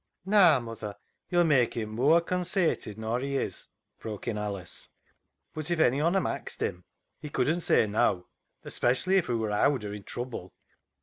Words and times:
"Naa, 0.25 0.59
mother, 0.59 0.95
yo'll 1.29 1.43
mak' 1.43 1.77
him 1.77 1.95
mooar 1.95 2.21
consated 2.25 2.97
nor 2.97 3.19
he 3.19 3.35
is," 3.37 3.67
broke 3.99 4.27
in 4.27 4.35
Alice," 4.35 4.89
but 5.53 5.69
if 5.69 5.79
ony 5.79 6.01
on 6.01 6.15
'em 6.15 6.25
axed 6.25 6.59
him 6.63 6.83
he 7.19 7.29
couldn't 7.29 7.61
say 7.61 7.85
neaw, 7.85 8.23
especially 8.63 9.17
if 9.17 9.27
hoo 9.27 9.37
wor 9.37 9.51
owd 9.51 9.83
or 9.83 9.93
i' 9.93 9.99
trouble." 9.99 10.55